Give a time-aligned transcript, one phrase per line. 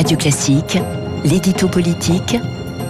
[0.00, 0.78] Radio Classique,
[1.26, 2.34] l'édito politique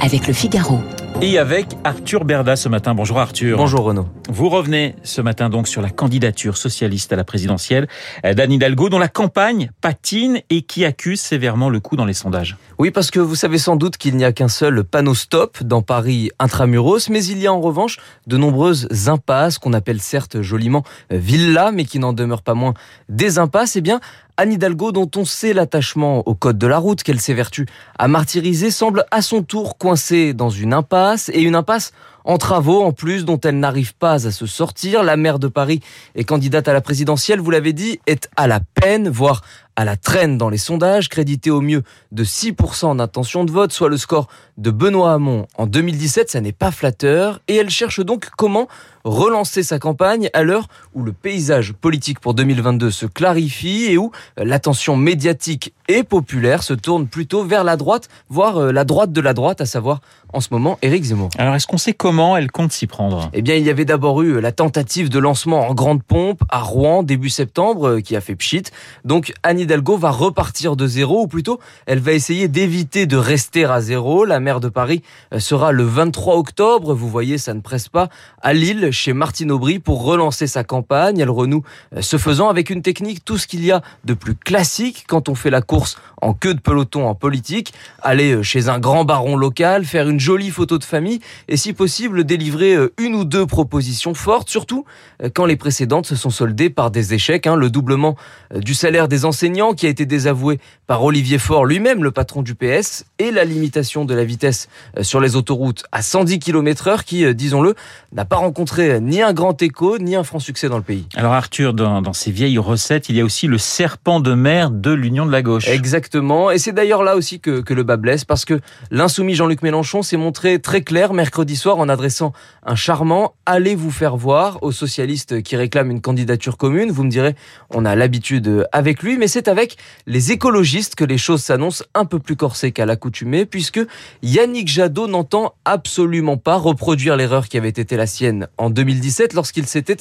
[0.00, 0.78] avec le Figaro.
[1.20, 2.94] Et avec Arthur Berda ce matin.
[2.94, 3.58] Bonjour Arthur.
[3.58, 4.06] Bonjour Renaud.
[4.28, 7.88] Vous revenez ce matin donc sur la candidature socialiste à la présidentielle
[8.22, 12.56] d'Anne Hidalgo dont la campagne patine et qui accuse sévèrement le coup dans les sondages.
[12.80, 15.82] Oui, parce que vous savez sans doute qu'il n'y a qu'un seul panneau stop dans
[15.82, 20.82] Paris intramuros, mais il y a en revanche de nombreuses impasses qu'on appelle certes joliment
[21.10, 22.72] villas, mais qui n'en demeurent pas moins
[23.10, 23.76] des impasses.
[23.76, 24.00] Eh bien,
[24.38, 27.66] Anne Hidalgo, dont on sait l'attachement au code de la route qu'elle s'évertue
[27.98, 31.92] à martyriser, semble à son tour coincée dans une impasse, et une impasse
[32.24, 35.02] en travaux en plus dont elle n'arrive pas à se sortir.
[35.02, 35.80] La maire de Paris
[36.14, 39.42] est candidate à la présidentielle, vous l'avez dit, est à la peine, voire
[39.80, 42.98] à la traîne dans les sondages, crédité au mieux de 6% en
[43.44, 47.56] de vote, soit le score de Benoît Hamon en 2017, ça n'est pas flatteur, et
[47.56, 48.68] elle cherche donc comment
[49.04, 54.12] relancer sa campagne à l'heure où le paysage politique pour 2022 se clarifie et où
[54.36, 59.20] l'attention médiatique et populaire se tourne plutôt vers la droite, voire euh, la droite de
[59.20, 60.00] la droite, à savoir
[60.32, 61.30] en ce moment Éric Zemmour.
[61.36, 63.28] Alors est-ce qu'on sait comment elle compte s'y prendre?
[63.32, 66.60] Eh bien, il y avait d'abord eu la tentative de lancement en grande pompe à
[66.60, 68.62] Rouen début septembre euh, qui a fait pchit.
[69.04, 73.64] Donc Anne Hidalgo va repartir de zéro, ou plutôt elle va essayer d'éviter de rester
[73.64, 74.24] à zéro.
[74.24, 75.02] La maire de Paris
[75.34, 78.08] euh, sera le 23 octobre, vous voyez, ça ne presse pas,
[78.42, 81.18] à Lille, chez Martine Aubry, pour relancer sa campagne.
[81.18, 81.62] Elle renoue
[82.00, 85.34] ce faisant avec une technique, tout ce qu'il y a de plus classique quand on
[85.34, 89.36] fait la course en queue de peloton en politique, aller euh, chez un grand baron
[89.36, 93.46] local, faire une jolie photo de famille et si possible délivrer euh, une ou deux
[93.46, 94.84] propositions fortes, surtout
[95.22, 97.46] euh, quand les précédentes se sont soldées par des échecs.
[97.46, 97.56] Hein.
[97.56, 98.16] le doublement
[98.54, 102.54] du salaire des enseignants qui a été désavoué par Olivier Faure lui-même, le patron du
[102.54, 104.68] PS, et la limitation de la vitesse
[105.02, 107.74] sur les autoroutes à 110 km heure qui, disons-le,
[108.12, 111.06] n'a pas rencontré ni un grand écho, ni un franc succès dans le pays.
[111.14, 114.70] Alors Arthur, dans, dans ces vieilles recettes, il y a aussi le serpent de mer
[114.70, 115.68] de l'Union de la gauche.
[115.68, 116.50] Exactement.
[116.50, 120.02] Et c'est d'ailleurs là aussi que, que le bas blesse, parce que l'insoumis Jean-Luc Mélenchon
[120.02, 122.32] s'est montré très clair mercredi soir en adressant
[122.64, 126.90] un charmant «Allez vous faire voir» aux socialistes qui réclament une candidature commune.
[126.90, 127.34] Vous me direz,
[127.70, 129.76] on a l'habitude avec lui, mais c'est avec
[130.06, 133.80] les écologistes que les choses s'annoncent un peu plus corsées qu'à l'accoutumée, puisque
[134.22, 139.66] Yannick Jadot n'entend absolument pas reproduire l'erreur qui avait été la sienne en 2017 lorsqu'il
[139.66, 139.98] s'était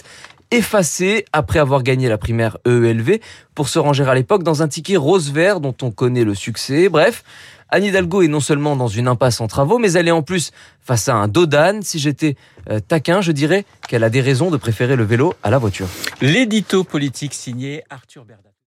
[0.52, 3.20] effacé après avoir gagné la primaire EELV
[3.54, 6.90] pour se ranger à l'époque dans un ticket rose-vert dont on connaît le succès.
[6.90, 7.24] Bref,
[7.70, 10.52] Anne Hidalgo est non seulement dans une impasse en travaux, mais elle est en plus
[10.82, 11.82] face à un Dodan.
[11.84, 12.36] Si j'étais
[12.70, 15.88] euh, taquin, je dirais qu'elle a des raisons de préférer le vélo à la voiture.
[16.22, 18.26] L'édito politique signé Arthur.